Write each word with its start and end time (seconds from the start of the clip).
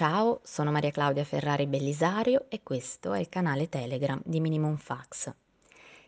Ciao, 0.00 0.38
sono 0.44 0.70
Maria 0.70 0.92
Claudia 0.92 1.24
Ferrari 1.24 1.66
Bellisario 1.66 2.44
e 2.48 2.62
questo 2.62 3.14
è 3.14 3.18
il 3.18 3.28
canale 3.28 3.68
Telegram 3.68 4.22
di 4.24 4.38
Minimum 4.38 4.76
Fax. 4.76 5.34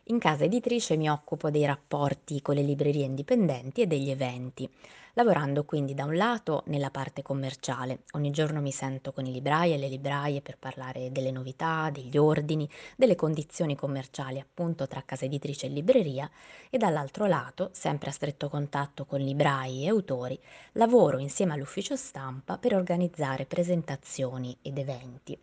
In 0.05 0.19
casa 0.19 0.45
editrice 0.45 0.97
mi 0.97 1.09
occupo 1.09 1.51
dei 1.51 1.65
rapporti 1.65 2.43
con 2.43 2.55
le 2.55 2.63
librerie 2.63 3.05
indipendenti 3.05 3.81
e 3.83 3.87
degli 3.87 4.11
eventi, 4.11 4.69
lavorando 5.15 5.65
quindi 5.65 5.95
da 5.95 6.05
un 6.05 6.17
lato 6.17 6.65
nella 6.67 6.91
parte 6.91 7.23
commerciale. 7.23 8.01
Ogni 8.13 8.31
giorno 8.31 8.61
mi 8.61 8.73
sento 8.73 9.13
con 9.13 9.25
i 9.27 9.33
librai 9.33 9.73
e 9.73 9.79
le 9.79 9.89
libraie 9.89 10.41
per 10.41 10.59
parlare 10.59 11.13
delle 11.13 11.31
novità, 11.31 11.91
degli 11.93 12.17
ordini, 12.17 12.69
delle 12.97 13.15
condizioni 13.15 13.77
commerciali 13.77 14.41
appunto 14.41 14.89
tra 14.89 15.03
casa 15.03 15.27
editrice 15.27 15.67
e 15.67 15.71
libreria 15.71 16.29
e 16.71 16.77
dall'altro 16.77 17.27
lato, 17.27 17.71
sempre 17.73 18.11
a 18.11 18.13
stretto 18.13 18.49
contatto 18.49 19.05
con 19.05 19.21
librai 19.21 19.85
e 19.85 19.89
autori, 19.89 20.39
lavoro 20.73 21.19
insieme 21.19 21.53
all'ufficio 21.53 21.95
stampa 21.95 22.59
per 22.59 22.75
organizzare 22.75 23.47
presentazioni 23.47 24.57
ed 24.61 24.77
eventi. 24.79 25.39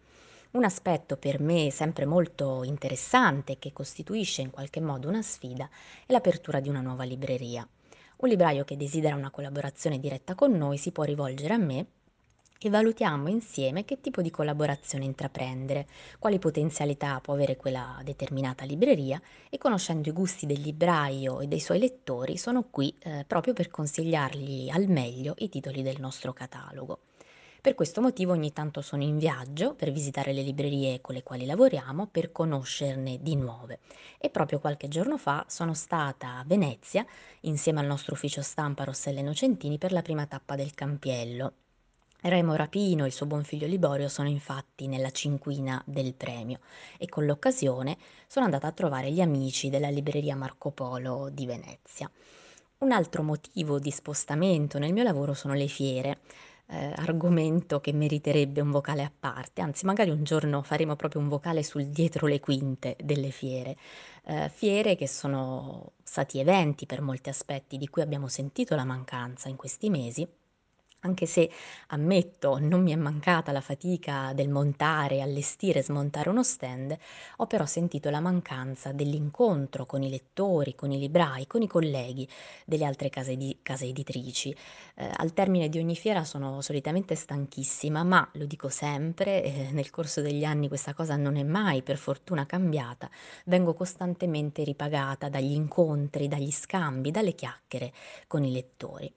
Un 0.51 0.63
aspetto 0.63 1.17
per 1.17 1.41
me 1.41 1.69
sempre 1.71 2.05
molto 2.05 2.63
interessante, 2.63 3.59
che 3.59 3.73
costituisce 3.73 4.41
in 4.41 4.49
qualche 4.49 4.79
modo 4.79 5.09
una 5.09 5.21
sfida, 5.21 5.69
è 6.05 6.11
l'apertura 6.13 6.61
di 6.61 6.69
una 6.69 6.79
nuova 6.79 7.03
libreria. 7.03 7.67
Un 8.17 8.29
libraio 8.29 8.63
che 8.63 8.77
desidera 8.77 9.15
una 9.15 9.29
collaborazione 9.29 9.99
diretta 9.99 10.35
con 10.35 10.53
noi 10.53 10.77
si 10.77 10.91
può 10.91 11.03
rivolgere 11.03 11.53
a 11.53 11.57
me 11.57 11.85
e 12.59 12.69
valutiamo 12.69 13.27
insieme 13.27 13.85
che 13.85 13.99
tipo 13.99 14.21
di 14.21 14.31
collaborazione 14.31 15.05
intraprendere, 15.05 15.85
quali 16.17 16.39
potenzialità 16.39 17.19
può 17.19 17.33
avere 17.33 17.57
quella 17.57 17.99
determinata 18.03 18.65
libreria 18.65 19.21
e 19.49 19.57
conoscendo 19.57 20.09
i 20.09 20.13
gusti 20.13 20.45
del 20.45 20.61
libraio 20.61 21.41
e 21.41 21.47
dei 21.47 21.59
suoi 21.59 21.79
lettori 21.79 22.37
sono 22.37 22.63
qui 22.69 22.95
eh, 22.99 23.25
proprio 23.27 23.53
per 23.53 23.69
consigliargli 23.69 24.69
al 24.69 24.87
meglio 24.87 25.35
i 25.39 25.49
titoli 25.49 25.83
del 25.83 25.99
nostro 25.99 26.33
catalogo. 26.33 26.99
Per 27.67 27.75
questo 27.75 27.99
motivo 27.99 28.31
ogni 28.31 28.53
tanto 28.53 28.79
sono 28.79 29.03
in 29.03 29.17
viaggio 29.17 29.75
per 29.75 29.91
visitare 29.91 30.31
le 30.31 30.41
librerie 30.41 31.01
con 31.01 31.13
le 31.13 31.21
quali 31.21 31.45
lavoriamo, 31.45 32.07
per 32.07 32.31
conoscerne 32.31 33.17
di 33.21 33.35
nuove. 33.35 33.79
E 34.17 34.29
proprio 34.29 34.59
qualche 34.59 34.87
giorno 34.87 35.17
fa 35.17 35.43
sono 35.49 35.73
stata 35.73 36.37
a 36.37 36.45
Venezia 36.47 37.05
insieme 37.41 37.81
al 37.81 37.85
nostro 37.85 38.13
ufficio 38.13 38.41
stampa 38.41 38.85
Rossella 38.85 39.19
Innocentini 39.19 39.77
per 39.77 39.91
la 39.91 40.01
prima 40.01 40.25
tappa 40.25 40.55
del 40.55 40.73
Campiello. 40.73 41.51
Remo 42.21 42.55
Rapino 42.55 43.03
e 43.03 43.07
il 43.07 43.13
suo 43.13 43.25
buon 43.25 43.43
figlio 43.43 43.67
Liborio 43.67 44.07
sono 44.07 44.29
infatti 44.29 44.87
nella 44.87 45.11
cinquina 45.11 45.83
del 45.85 46.13
premio 46.13 46.59
e 46.97 47.09
con 47.09 47.25
l'occasione 47.25 47.97
sono 48.27 48.45
andata 48.45 48.67
a 48.67 48.71
trovare 48.71 49.11
gli 49.11 49.19
amici 49.19 49.69
della 49.69 49.89
libreria 49.89 50.37
Marco 50.37 50.71
Polo 50.71 51.27
di 51.29 51.45
Venezia. 51.45 52.09
Un 52.79 52.91
altro 52.91 53.23
motivo 53.23 53.79
di 53.79 53.89
spostamento 53.89 54.77
nel 54.77 54.93
mio 54.93 55.01
lavoro 55.01 55.33
sono 55.33 55.55
le 55.55 55.67
fiere 55.67 56.19
eh, 56.69 56.93
argomento 56.95 57.79
che 57.79 57.93
meriterebbe 57.93 58.61
un 58.61 58.71
vocale 58.71 59.03
a 59.03 59.11
parte, 59.17 59.61
anzi 59.61 59.85
magari 59.85 60.09
un 60.09 60.23
giorno 60.23 60.61
faremo 60.61 60.95
proprio 60.95 61.21
un 61.21 61.29
vocale 61.29 61.63
sul 61.63 61.87
dietro 61.87 62.27
le 62.27 62.39
quinte 62.39 62.95
delle 63.01 63.31
fiere. 63.31 63.77
Eh, 64.25 64.49
fiere 64.49 64.95
che 64.95 65.07
sono 65.07 65.93
stati 66.03 66.39
eventi 66.39 66.85
per 66.85 67.01
molti 67.01 67.29
aspetti 67.29 67.77
di 67.77 67.87
cui 67.87 68.01
abbiamo 68.01 68.27
sentito 68.27 68.75
la 68.75 68.83
mancanza 68.83 69.49
in 69.49 69.55
questi 69.55 69.89
mesi 69.89 70.27
anche 71.01 71.25
se 71.25 71.49
ammetto 71.87 72.57
non 72.59 72.81
mi 72.81 72.91
è 72.91 72.95
mancata 72.95 73.51
la 73.51 73.61
fatica 73.61 74.33
del 74.33 74.49
montare, 74.49 75.21
allestire 75.21 75.79
e 75.79 75.83
smontare 75.83 76.29
uno 76.29 76.43
stand, 76.43 76.97
ho 77.37 77.45
però 77.45 77.65
sentito 77.65 78.09
la 78.09 78.19
mancanza 78.19 78.91
dell'incontro 78.91 79.85
con 79.85 80.01
i 80.01 80.09
lettori, 80.09 80.75
con 80.75 80.91
i 80.91 80.99
librai, 80.99 81.45
con 81.45 81.61
i 81.61 81.67
colleghi 81.67 82.27
delle 82.65 82.85
altre 82.85 83.09
case, 83.09 83.37
di, 83.37 83.59
case 83.61 83.85
editrici. 83.85 84.55
Eh, 84.95 85.09
al 85.15 85.33
termine 85.33 85.69
di 85.69 85.79
ogni 85.79 85.95
fiera 85.95 86.23
sono 86.23 86.61
solitamente 86.61 87.15
stanchissima, 87.15 88.03
ma 88.03 88.27
lo 88.33 88.45
dico 88.45 88.69
sempre, 88.69 89.43
eh, 89.43 89.69
nel 89.71 89.89
corso 89.89 90.21
degli 90.21 90.43
anni 90.43 90.67
questa 90.67 90.93
cosa 90.93 91.15
non 91.15 91.37
è 91.37 91.43
mai 91.43 91.83
per 91.83 91.97
fortuna 91.97 92.45
cambiata, 92.45 93.09
vengo 93.45 93.73
costantemente 93.73 94.63
ripagata 94.63 95.29
dagli 95.29 95.53
incontri, 95.53 96.27
dagli 96.27 96.51
scambi, 96.51 97.11
dalle 97.11 97.35
chiacchiere 97.35 97.93
con 98.27 98.43
i 98.43 98.51
lettori. 98.51 99.13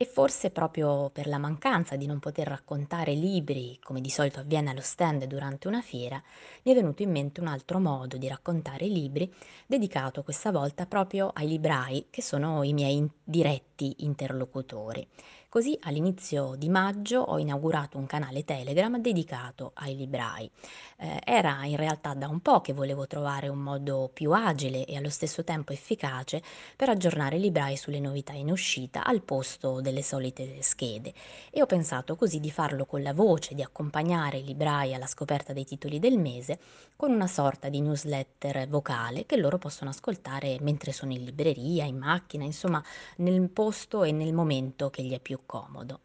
E 0.00 0.04
forse 0.04 0.50
proprio 0.50 1.10
per 1.10 1.26
la 1.26 1.38
mancanza 1.38 1.96
di 1.96 2.06
non 2.06 2.20
poter 2.20 2.46
raccontare 2.46 3.14
libri, 3.14 3.80
come 3.82 4.00
di 4.00 4.10
solito 4.10 4.38
avviene 4.38 4.70
allo 4.70 4.80
stand 4.80 5.24
durante 5.24 5.66
una 5.66 5.82
fiera, 5.82 6.22
mi 6.62 6.70
è 6.70 6.74
venuto 6.76 7.02
in 7.02 7.10
mente 7.10 7.40
un 7.40 7.48
altro 7.48 7.80
modo 7.80 8.16
di 8.16 8.28
raccontare 8.28 8.86
libri, 8.86 9.28
dedicato 9.66 10.22
questa 10.22 10.52
volta 10.52 10.86
proprio 10.86 11.30
ai 11.34 11.48
librai, 11.48 12.06
che 12.10 12.22
sono 12.22 12.62
i 12.62 12.72
miei 12.72 13.10
diretti 13.24 13.67
interlocutori. 13.98 15.06
Così 15.50 15.78
all'inizio 15.84 16.56
di 16.58 16.68
maggio 16.68 17.20
ho 17.20 17.38
inaugurato 17.38 17.96
un 17.96 18.04
canale 18.04 18.44
Telegram 18.44 18.98
dedicato 18.98 19.70
ai 19.76 19.96
librai. 19.96 20.50
Eh, 20.98 21.20
era 21.24 21.64
in 21.64 21.76
realtà 21.76 22.12
da 22.12 22.28
un 22.28 22.40
po' 22.40 22.60
che 22.60 22.74
volevo 22.74 23.06
trovare 23.06 23.48
un 23.48 23.58
modo 23.58 24.10
più 24.12 24.32
agile 24.32 24.84
e 24.84 24.96
allo 24.96 25.08
stesso 25.08 25.44
tempo 25.44 25.72
efficace 25.72 26.42
per 26.76 26.90
aggiornare 26.90 27.36
i 27.36 27.40
librai 27.40 27.78
sulle 27.78 27.98
novità 27.98 28.34
in 28.34 28.50
uscita 28.50 29.04
al 29.04 29.22
posto 29.22 29.80
delle 29.80 30.02
solite 30.02 30.60
schede 30.60 31.14
e 31.50 31.62
ho 31.62 31.66
pensato 31.66 32.14
così 32.14 32.40
di 32.40 32.50
farlo 32.50 32.84
con 32.84 33.00
la 33.02 33.14
voce, 33.14 33.54
di 33.54 33.62
accompagnare 33.62 34.38
i 34.38 34.44
librai 34.44 34.92
alla 34.92 35.06
scoperta 35.06 35.54
dei 35.54 35.64
titoli 35.64 35.98
del 35.98 36.18
mese 36.18 36.58
con 36.94 37.10
una 37.10 37.28
sorta 37.28 37.70
di 37.70 37.80
newsletter 37.80 38.68
vocale 38.68 39.24
che 39.24 39.36
loro 39.36 39.56
possono 39.56 39.88
ascoltare 39.90 40.58
mentre 40.60 40.92
sono 40.92 41.12
in 41.12 41.24
libreria, 41.24 41.84
in 41.84 41.96
macchina, 41.96 42.44
insomma 42.44 42.84
nel 43.16 43.48
posto 43.48 43.67
e 44.04 44.12
nel 44.12 44.34
momento 44.34 44.90
che 44.90 45.02
gli 45.02 45.14
è 45.14 45.20
più 45.20 45.28
più 45.28 45.40
comodo. 45.46 46.00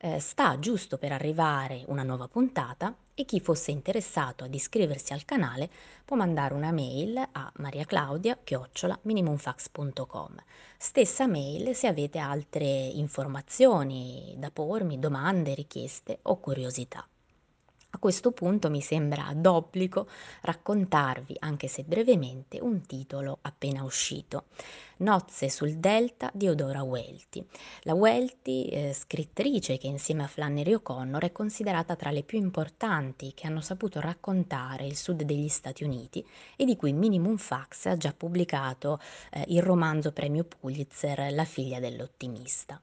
Eh, 0.00 0.20
sta 0.20 0.60
giusto 0.60 0.96
per 0.96 1.10
arrivare 1.10 1.82
una 1.86 2.04
nuova 2.04 2.28
puntata 2.28 2.94
e 3.14 3.24
chi 3.24 3.40
fosse 3.40 3.72
interessato 3.72 4.44
ad 4.44 4.54
iscriversi 4.54 5.12
al 5.12 5.24
canale 5.24 5.68
può 6.04 6.16
mandare 6.16 6.54
una 6.54 6.70
mail 6.70 7.16
a 7.16 7.52
mariaclaudia-minimumfax.com. 7.56 10.36
Stessa 10.76 11.26
mail 11.26 11.74
se 11.74 11.88
avete 11.88 12.18
altre 12.18 12.64
informazioni 12.64 14.34
da 14.36 14.52
pormi, 14.52 15.00
domande, 15.00 15.54
richieste 15.54 16.20
o 16.22 16.38
curiosità. 16.38 17.04
A 17.90 17.98
questo 17.98 18.32
punto 18.32 18.68
mi 18.68 18.82
sembra 18.82 19.32
d'obbligo 19.34 20.08
raccontarvi, 20.42 21.36
anche 21.38 21.68
se 21.68 21.84
brevemente, 21.84 22.60
un 22.60 22.82
titolo 22.82 23.38
appena 23.40 23.82
uscito. 23.82 24.44
Nozze 24.98 25.48
sul 25.48 25.78
Delta 25.78 26.30
di 26.34 26.48
Odora 26.48 26.82
Welty. 26.82 27.42
La 27.84 27.94
Welty, 27.94 28.66
eh, 28.66 28.92
scrittrice 28.92 29.78
che 29.78 29.86
insieme 29.86 30.24
a 30.24 30.26
Flannery 30.26 30.74
O'Connor 30.74 31.24
è 31.24 31.32
considerata 31.32 31.96
tra 31.96 32.10
le 32.10 32.24
più 32.24 32.36
importanti 32.36 33.32
che 33.34 33.46
hanno 33.46 33.62
saputo 33.62 34.00
raccontare 34.00 34.84
il 34.84 34.94
sud 34.94 35.22
degli 35.22 35.48
Stati 35.48 35.82
Uniti 35.82 36.22
e 36.56 36.66
di 36.66 36.76
cui 36.76 36.92
Minimum 36.92 37.38
Fax 37.38 37.86
ha 37.86 37.96
già 37.96 38.12
pubblicato 38.12 39.00
eh, 39.30 39.44
il 39.48 39.62
romanzo 39.62 40.12
premio 40.12 40.44
Pulitzer 40.44 41.32
La 41.32 41.44
figlia 41.44 41.80
dell'ottimista. 41.80 42.78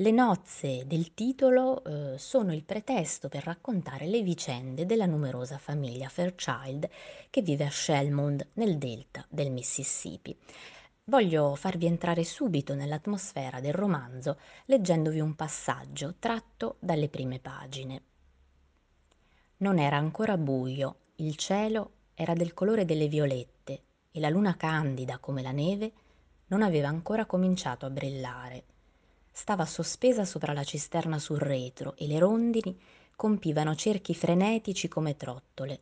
Le 0.00 0.12
nozze 0.12 0.86
del 0.86 1.12
titolo 1.12 1.84
eh, 1.84 2.16
sono 2.16 2.54
il 2.54 2.64
pretesto 2.64 3.28
per 3.28 3.44
raccontare 3.44 4.06
le 4.06 4.22
vicende 4.22 4.86
della 4.86 5.04
numerosa 5.04 5.58
famiglia 5.58 6.08
Fairchild 6.08 6.88
che 7.28 7.42
vive 7.42 7.66
a 7.66 7.70
Shelmond 7.70 8.48
nel 8.54 8.78
delta 8.78 9.26
del 9.28 9.50
Mississippi. 9.50 10.34
Voglio 11.04 11.54
farvi 11.54 11.84
entrare 11.84 12.24
subito 12.24 12.74
nell'atmosfera 12.74 13.60
del 13.60 13.74
romanzo 13.74 14.38
leggendovi 14.64 15.20
un 15.20 15.34
passaggio 15.34 16.14
tratto 16.18 16.76
dalle 16.78 17.10
prime 17.10 17.38
pagine. 17.38 18.02
Non 19.58 19.78
era 19.78 19.98
ancora 19.98 20.38
buio, 20.38 20.96
il 21.16 21.36
cielo 21.36 21.90
era 22.14 22.32
del 22.32 22.54
colore 22.54 22.86
delle 22.86 23.06
violette 23.06 23.82
e 24.10 24.18
la 24.18 24.30
luna 24.30 24.56
candida 24.56 25.18
come 25.18 25.42
la 25.42 25.52
neve 25.52 25.92
non 26.46 26.62
aveva 26.62 26.88
ancora 26.88 27.26
cominciato 27.26 27.84
a 27.84 27.90
brillare 27.90 28.64
stava 29.30 29.64
sospesa 29.64 30.24
sopra 30.24 30.52
la 30.52 30.64
cisterna 30.64 31.18
sul 31.18 31.38
retro 31.38 31.94
e 31.96 32.06
le 32.06 32.18
rondini 32.18 32.78
compivano 33.16 33.74
cerchi 33.74 34.14
frenetici 34.14 34.88
come 34.88 35.16
trottole. 35.16 35.80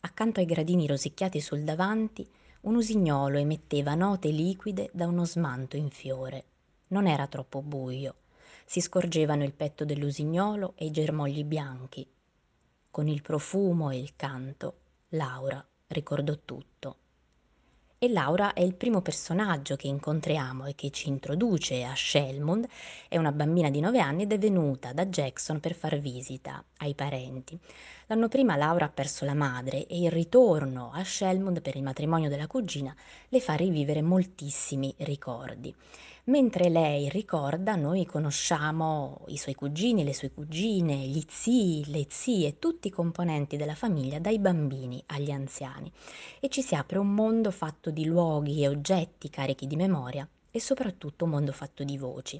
Accanto 0.00 0.40
ai 0.40 0.46
gradini 0.46 0.86
rosicchiati 0.86 1.40
sul 1.40 1.62
davanti, 1.62 2.28
un 2.62 2.74
usignolo 2.74 3.38
emetteva 3.38 3.94
note 3.94 4.28
liquide 4.30 4.90
da 4.92 5.06
uno 5.06 5.24
smanto 5.24 5.76
in 5.76 5.90
fiore. 5.90 6.44
Non 6.88 7.06
era 7.06 7.26
troppo 7.26 7.62
buio. 7.62 8.14
Si 8.64 8.80
scorgevano 8.80 9.44
il 9.44 9.52
petto 9.52 9.84
dell'usignolo 9.84 10.72
e 10.76 10.86
i 10.86 10.90
germogli 10.90 11.44
bianchi. 11.44 12.06
Con 12.90 13.08
il 13.08 13.22
profumo 13.22 13.90
e 13.90 13.98
il 13.98 14.14
canto, 14.16 14.78
Laura 15.10 15.64
ricordò 15.88 16.36
tutto 16.44 16.96
e 18.00 18.08
Laura 18.08 18.52
è 18.52 18.60
il 18.60 18.76
primo 18.76 19.00
personaggio 19.02 19.74
che 19.74 19.88
incontriamo 19.88 20.66
e 20.66 20.76
che 20.76 20.90
ci 20.90 21.08
introduce 21.08 21.82
a 21.82 21.94
Shelmond. 21.96 22.64
È 23.08 23.16
una 23.16 23.32
bambina 23.32 23.70
di 23.70 23.80
9 23.80 23.98
anni 23.98 24.22
ed 24.22 24.32
è 24.32 24.38
venuta 24.38 24.92
da 24.92 25.06
Jackson 25.06 25.58
per 25.58 25.74
far 25.74 25.98
visita 25.98 26.62
ai 26.76 26.94
parenti. 26.94 27.58
L'anno 28.06 28.28
prima 28.28 28.54
Laura 28.54 28.84
ha 28.84 28.90
perso 28.90 29.24
la 29.24 29.34
madre 29.34 29.86
e 29.86 30.00
il 30.00 30.12
ritorno 30.12 30.92
a 30.94 31.02
Shelmond 31.02 31.60
per 31.60 31.74
il 31.74 31.82
matrimonio 31.82 32.28
della 32.28 32.46
cugina 32.46 32.94
le 33.28 33.40
fa 33.40 33.54
rivivere 33.54 34.00
moltissimi 34.00 34.94
ricordi. 34.98 35.74
Mentre 36.28 36.68
lei 36.68 37.08
ricorda, 37.08 37.74
noi 37.74 38.04
conosciamo 38.04 39.24
i 39.28 39.38
suoi 39.38 39.54
cugini, 39.54 40.04
le 40.04 40.12
sue 40.12 40.30
cugine, 40.30 40.94
gli 40.94 41.24
zii, 41.26 41.86
le 41.86 42.04
zie, 42.10 42.58
tutti 42.58 42.88
i 42.88 42.90
componenti 42.90 43.56
della 43.56 43.74
famiglia, 43.74 44.18
dai 44.18 44.38
bambini 44.38 45.02
agli 45.06 45.30
anziani, 45.30 45.90
e 46.38 46.50
ci 46.50 46.60
si 46.60 46.74
apre 46.74 46.98
un 46.98 47.14
mondo 47.14 47.50
fatto 47.50 47.90
di 47.90 48.04
luoghi 48.04 48.62
e 48.62 48.68
oggetti 48.68 49.30
carichi 49.30 49.66
di 49.66 49.76
memoria 49.76 50.28
e 50.50 50.60
soprattutto 50.60 51.24
un 51.24 51.30
mondo 51.30 51.52
fatto 51.52 51.82
di 51.82 51.96
voci. 51.96 52.38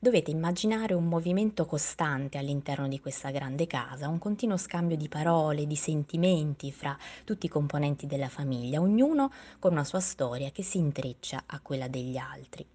Dovete 0.00 0.32
immaginare 0.32 0.94
un 0.94 1.04
movimento 1.04 1.64
costante 1.64 2.38
all'interno 2.38 2.88
di 2.88 2.98
questa 2.98 3.30
grande 3.30 3.68
casa, 3.68 4.08
un 4.08 4.18
continuo 4.18 4.56
scambio 4.56 4.96
di 4.96 5.08
parole, 5.08 5.64
di 5.68 5.76
sentimenti 5.76 6.72
fra 6.72 6.98
tutti 7.22 7.46
i 7.46 7.50
componenti 7.50 8.08
della 8.08 8.28
famiglia, 8.28 8.80
ognuno 8.80 9.30
con 9.60 9.70
una 9.70 9.84
sua 9.84 10.00
storia 10.00 10.50
che 10.50 10.64
si 10.64 10.78
intreccia 10.78 11.44
a 11.46 11.60
quella 11.60 11.86
degli 11.86 12.16
altri. 12.16 12.66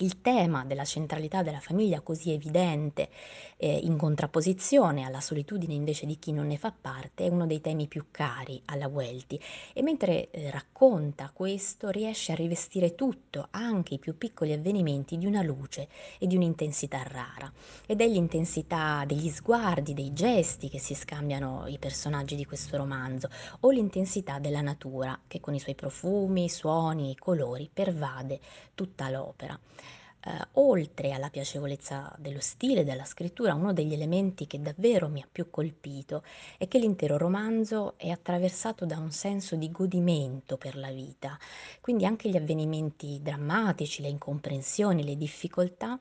Il 0.00 0.20
tema 0.20 0.66
della 0.66 0.84
centralità 0.84 1.42
della 1.42 1.58
famiglia 1.58 2.02
così 2.02 2.30
evidente, 2.30 3.08
eh, 3.56 3.78
in 3.82 3.96
contrapposizione 3.96 5.04
alla 5.04 5.22
solitudine 5.22 5.72
invece 5.72 6.04
di 6.04 6.18
chi 6.18 6.32
non 6.32 6.48
ne 6.48 6.58
fa 6.58 6.70
parte, 6.70 7.24
è 7.24 7.28
uno 7.28 7.46
dei 7.46 7.62
temi 7.62 7.86
più 7.86 8.08
cari 8.10 8.60
alla 8.66 8.88
Welty 8.88 9.40
e 9.72 9.80
mentre 9.80 10.28
eh, 10.30 10.50
racconta 10.50 11.30
questo 11.32 11.88
riesce 11.88 12.32
a 12.32 12.34
rivestire 12.34 12.94
tutto, 12.94 13.48
anche 13.52 13.94
i 13.94 13.98
più 13.98 14.18
piccoli 14.18 14.52
avvenimenti, 14.52 15.16
di 15.16 15.24
una 15.24 15.40
luce 15.40 15.88
e 16.18 16.26
di 16.26 16.36
un'intensità 16.36 17.02
rara. 17.02 17.50
Ed 17.86 18.02
è 18.02 18.06
l'intensità 18.06 19.02
degli 19.06 19.30
sguardi, 19.30 19.94
dei 19.94 20.12
gesti 20.12 20.68
che 20.68 20.78
si 20.78 20.94
scambiano 20.94 21.64
i 21.68 21.78
personaggi 21.78 22.36
di 22.36 22.44
questo 22.44 22.76
romanzo 22.76 23.30
o 23.60 23.70
l'intensità 23.70 24.40
della 24.40 24.60
natura 24.60 25.18
che 25.26 25.40
con 25.40 25.54
i 25.54 25.58
suoi 25.58 25.74
profumi, 25.74 26.50
suoni, 26.50 27.16
colori 27.16 27.70
pervade 27.72 28.40
tutta 28.74 29.08
l'opera. 29.08 29.58
Eh, 30.20 30.30
oltre 30.54 31.12
alla 31.12 31.30
piacevolezza 31.30 32.12
dello 32.18 32.40
stile, 32.40 32.84
della 32.84 33.04
scrittura, 33.04 33.54
uno 33.54 33.72
degli 33.72 33.92
elementi 33.92 34.46
che 34.46 34.60
davvero 34.60 35.08
mi 35.08 35.20
ha 35.22 35.28
più 35.30 35.50
colpito 35.50 36.24
è 36.58 36.66
che 36.66 36.78
l'intero 36.78 37.16
romanzo 37.16 37.94
è 37.96 38.08
attraversato 38.08 38.84
da 38.86 38.98
un 38.98 39.12
senso 39.12 39.54
di 39.54 39.70
godimento 39.70 40.56
per 40.56 40.76
la 40.76 40.90
vita, 40.90 41.38
quindi 41.80 42.06
anche 42.06 42.28
gli 42.28 42.36
avvenimenti 42.36 43.20
drammatici, 43.22 44.02
le 44.02 44.08
incomprensioni, 44.08 45.04
le 45.04 45.16
difficoltà 45.16 45.98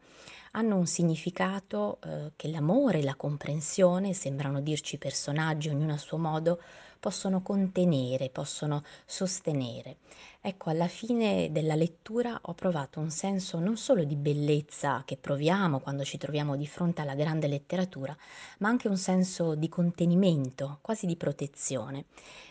hanno 0.51 0.77
un 0.77 0.87
significato 0.87 1.99
eh, 2.01 2.31
che 2.35 2.47
l'amore 2.47 2.99
e 2.99 3.03
la 3.03 3.15
comprensione, 3.15 4.13
sembrano 4.13 4.61
dirci 4.61 4.97
personaggi, 4.97 5.69
ognuno 5.69 5.93
a 5.93 5.97
suo 5.97 6.17
modo, 6.17 6.61
possono 7.05 7.43
contenere, 7.43 8.31
possono 8.31 8.81
sostenere. 9.05 9.97
Ecco, 10.41 10.71
alla 10.71 10.87
fine 10.87 11.51
della 11.51 11.75
lettura 11.75 12.39
ho 12.41 12.55
provato 12.55 12.99
un 12.99 13.11
senso 13.11 13.59
non 13.59 13.77
solo 13.77 14.03
di 14.03 14.15
bellezza 14.15 15.03
che 15.05 15.15
proviamo 15.15 15.81
quando 15.81 16.03
ci 16.03 16.17
troviamo 16.17 16.55
di 16.55 16.65
fronte 16.65 17.01
alla 17.01 17.13
grande 17.13 17.45
letteratura, 17.45 18.17
ma 18.57 18.69
anche 18.69 18.87
un 18.87 18.97
senso 18.97 19.53
di 19.53 19.69
contenimento, 19.69 20.79
quasi 20.81 21.05
di 21.05 21.15
protezione. 21.15 22.05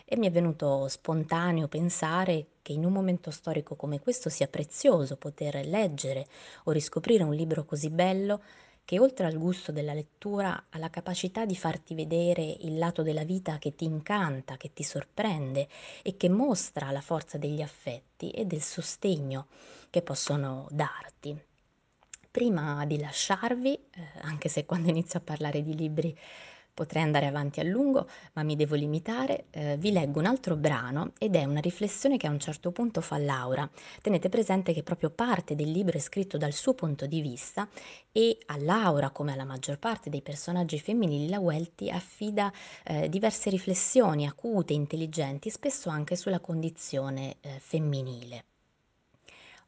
E 0.05 0.15
mi 0.15 0.25
è 0.25 0.31
venuto 0.31 0.87
spontaneo 0.87 1.67
pensare 1.67 2.51
che 2.61 2.71
in 2.71 2.85
un 2.85 2.93
momento 2.93 3.31
storico 3.31 3.75
come 3.75 3.99
questo 3.99 4.29
sia 4.29 4.47
prezioso 4.47 5.17
poter 5.17 5.65
leggere 5.65 6.27
o 6.63 6.71
riscoprire 6.71 7.23
un 7.23 7.33
libro 7.33 7.65
così 7.65 7.89
bello 7.89 8.41
che 8.85 8.99
oltre 8.99 9.25
al 9.25 9.37
gusto 9.37 9.71
della 9.71 9.93
lettura 9.93 10.67
ha 10.69 10.77
la 10.77 10.91
capacità 10.91 11.43
di 11.43 11.55
farti 11.55 11.95
vedere 11.95 12.43
il 12.43 12.77
lato 12.77 13.01
della 13.01 13.23
vita 13.23 13.57
che 13.57 13.75
ti 13.75 13.83
incanta, 13.83 14.57
che 14.57 14.71
ti 14.73 14.83
sorprende 14.83 15.67
e 16.03 16.15
che 16.15 16.29
mostra 16.29 16.91
la 16.91 17.01
forza 17.01 17.39
degli 17.39 17.63
affetti 17.63 18.29
e 18.29 18.45
del 18.45 18.61
sostegno 18.61 19.47
che 19.89 20.03
possono 20.03 20.67
darti. 20.69 21.35
Prima 22.29 22.85
di 22.85 22.99
lasciarvi, 22.99 23.73
eh, 23.73 24.01
anche 24.21 24.49
se 24.49 24.65
quando 24.65 24.89
inizio 24.89 25.17
a 25.17 25.23
parlare 25.23 25.63
di 25.63 25.75
libri 25.75 26.15
Potrei 26.75 27.03
andare 27.03 27.25
avanti 27.25 27.61
a 27.61 27.63
lungo, 27.63 28.05
ma 28.33 28.43
mi 28.43 28.57
devo 28.57 28.75
limitare. 28.75 29.45
Eh, 29.51 29.77
vi 29.77 29.93
leggo 29.93 30.19
un 30.19 30.25
altro 30.25 30.57
brano 30.57 31.13
ed 31.17 31.33
è 31.33 31.45
una 31.45 31.61
riflessione 31.61 32.17
che 32.17 32.27
a 32.27 32.31
un 32.31 32.39
certo 32.39 32.73
punto 32.73 32.99
fa 32.99 33.17
Laura. 33.17 33.67
Tenete 34.01 34.27
presente 34.27 34.73
che 34.73 34.83
proprio 34.83 35.09
parte 35.09 35.55
del 35.55 35.71
libro 35.71 35.97
è 35.97 36.01
scritto 36.01 36.37
dal 36.37 36.51
suo 36.51 36.73
punto 36.73 37.05
di 37.05 37.21
vista 37.21 37.65
e 38.11 38.37
a 38.47 38.57
Laura, 38.57 39.11
come 39.11 39.31
alla 39.31 39.45
maggior 39.45 39.79
parte 39.79 40.09
dei 40.09 40.21
personaggi 40.21 40.77
femminili, 40.77 41.29
la 41.29 41.39
Welty 41.39 41.89
affida 41.89 42.51
eh, 42.83 43.07
diverse 43.07 43.49
riflessioni 43.49 44.27
acute, 44.27 44.73
intelligenti, 44.73 45.49
spesso 45.49 45.87
anche 45.87 46.17
sulla 46.17 46.41
condizione 46.41 47.37
eh, 47.39 47.57
femminile. 47.57 48.43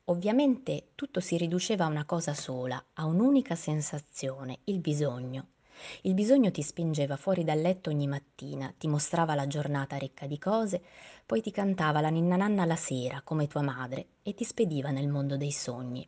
Ovviamente 0.09 0.89
tutto 0.93 1.21
si 1.21 1.37
riduceva 1.37 1.85
a 1.85 1.89
una 1.89 2.03
cosa 2.03 2.33
sola, 2.33 2.83
a 2.95 3.05
un'unica 3.05 3.55
sensazione, 3.55 4.59
il 4.65 4.79
bisogno. 4.79 5.47
Il 6.01 6.13
bisogno 6.13 6.51
ti 6.51 6.61
spingeva 6.61 7.15
fuori 7.15 7.43
dal 7.43 7.59
letto 7.59 7.89
ogni 7.89 8.07
mattina, 8.07 8.73
ti 8.77 8.87
mostrava 8.87 9.35
la 9.35 9.47
giornata 9.47 9.97
ricca 9.97 10.27
di 10.27 10.37
cose, 10.37 10.81
poi 11.25 11.41
ti 11.41 11.51
cantava 11.51 12.01
la 12.01 12.09
ninna 12.09 12.35
nanna 12.35 12.65
la 12.65 12.75
sera, 12.75 13.21
come 13.23 13.47
tua 13.47 13.61
madre, 13.61 14.07
e 14.23 14.33
ti 14.33 14.43
spediva 14.43 14.91
nel 14.91 15.07
mondo 15.07 15.37
dei 15.37 15.51
sogni. 15.51 16.07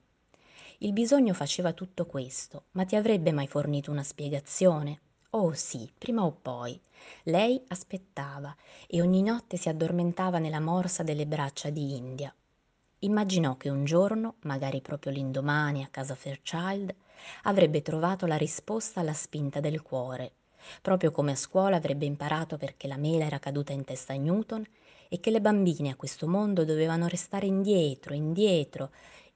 Il 0.80 0.94
bisogno 0.94 1.34
faceva 1.34 1.74
tutto 1.74 2.06
questo, 2.06 2.66
ma 2.72 2.86
ti 2.86 2.96
avrebbe 2.96 3.32
mai 3.32 3.48
fornito 3.48 3.92
una 3.92 4.04
spiegazione? 4.04 5.02
Oh 5.32 5.54
sì, 5.54 5.92
prima 5.98 6.24
o 6.24 6.32
poi. 6.32 6.80
Lei 7.24 7.62
aspettava 7.68 8.56
e 8.88 9.02
ogni 9.02 9.22
notte 9.22 9.58
si 9.58 9.70
addormentava 9.70 10.40
nella 10.40 10.60
morsa 10.60 11.04
delle 11.04 11.28
braccia 11.28 11.70
di 11.70 11.96
India, 11.96 12.34
Immaginò 13.00 13.56
che 13.56 13.70
un 13.70 13.86
giorno, 13.86 14.36
magari 14.42 14.82
proprio 14.82 15.14
l'indomani 15.14 15.84
a 15.84 15.88
casa 15.90 16.16
Fairchild, 16.16 16.94
avrebbe 17.44 17.82
trovato 17.82 18.26
la 18.26 18.36
risposta 18.36 19.00
alla 19.00 19.14
spinta 19.14 19.62
del 19.62 19.82
cuore, 19.82 20.32
proprio 20.82 21.12
come 21.12 21.32
a 21.32 21.36
scuola 21.36 21.78
avrebbe 21.78 22.06
imparato 22.06 22.58
perché 22.58 22.88
la 22.88 22.98
mela 22.98 23.24
era 23.26 23.40
caduta 23.40 23.72
in 23.72 23.86
testa 23.86 24.14
a 24.14 24.18
Newton 24.18 24.66
e 25.08 25.20
che 25.22 25.32
le 25.32 25.40
bambine 25.40 25.92
a 25.92 25.96
questo 25.96 26.28
mondo 26.28 26.66
dovevano 26.66 27.08
restare 27.08 27.46
indietro, 27.46 28.14
indietro, 28.14 28.92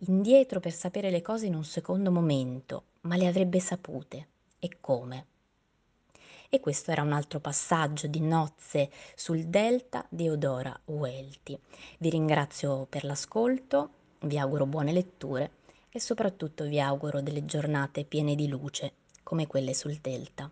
indietro 0.07 0.59
per 0.59 0.73
sapere 0.73 1.09
le 1.09 1.21
cose 1.21 1.45
in 1.45 1.55
un 1.55 1.63
secondo 1.63 2.11
momento, 2.11 2.83
ma 3.01 3.15
le 3.15 3.27
avrebbe 3.27 3.61
sapute. 3.61 4.27
E 4.59 4.77
come? 4.81 5.27
E 6.53 6.59
questo 6.59 6.91
era 6.91 7.01
un 7.01 7.13
altro 7.13 7.39
passaggio 7.39 8.05
di 8.05 8.19
Nozze 8.19 8.91
sul 9.15 9.45
Delta 9.45 10.05
di 10.07 10.25
Eudora 10.25 10.79
Welty. 10.85 11.57
Vi 11.97 12.11
ringrazio 12.11 12.85
per 12.87 13.05
l'ascolto, 13.05 13.89
vi 14.19 14.37
auguro 14.37 14.67
buone 14.67 14.91
letture 14.91 15.53
e 15.89 15.99
soprattutto 15.99 16.65
vi 16.65 16.79
auguro 16.79 17.21
delle 17.21 17.43
giornate 17.45 18.03
piene 18.03 18.35
di 18.35 18.47
luce 18.47 18.93
come 19.23 19.47
quelle 19.47 19.73
sul 19.73 19.97
Delta. 19.99 20.47